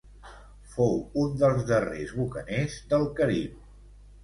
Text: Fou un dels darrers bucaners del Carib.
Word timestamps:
Fou 0.75 0.95
un 1.25 1.35
dels 1.43 1.67
darrers 1.73 2.15
bucaners 2.23 2.81
del 2.95 3.09
Carib. 3.21 3.63